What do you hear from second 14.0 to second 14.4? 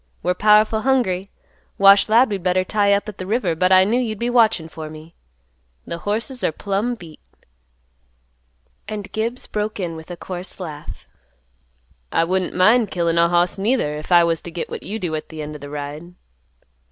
I